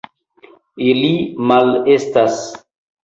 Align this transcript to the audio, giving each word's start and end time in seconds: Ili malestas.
Ili 0.87 1.11
malestas. 1.51 2.41